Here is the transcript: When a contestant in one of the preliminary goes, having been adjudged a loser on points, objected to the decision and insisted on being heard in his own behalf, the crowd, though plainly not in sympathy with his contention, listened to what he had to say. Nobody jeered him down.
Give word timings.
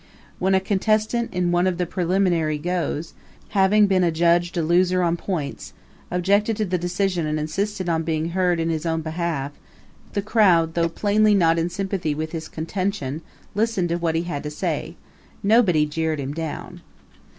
When 0.39 0.55
a 0.55 0.59
contestant 0.59 1.31
in 1.31 1.51
one 1.51 1.67
of 1.67 1.77
the 1.77 1.85
preliminary 1.85 2.57
goes, 2.57 3.13
having 3.49 3.85
been 3.85 4.03
adjudged 4.03 4.57
a 4.57 4.63
loser 4.63 5.03
on 5.03 5.15
points, 5.15 5.73
objected 6.09 6.57
to 6.57 6.65
the 6.65 6.79
decision 6.79 7.27
and 7.27 7.39
insisted 7.39 7.87
on 7.87 8.01
being 8.01 8.29
heard 8.29 8.59
in 8.59 8.71
his 8.71 8.83
own 8.87 9.01
behalf, 9.01 9.51
the 10.13 10.23
crowd, 10.23 10.73
though 10.73 10.89
plainly 10.89 11.35
not 11.35 11.59
in 11.59 11.69
sympathy 11.69 12.15
with 12.15 12.31
his 12.31 12.47
contention, 12.47 13.21
listened 13.53 13.89
to 13.89 13.97
what 13.97 14.15
he 14.15 14.23
had 14.23 14.41
to 14.41 14.49
say. 14.49 14.95
Nobody 15.43 15.85
jeered 15.85 16.17
him 16.19 16.33
down. 16.33 16.81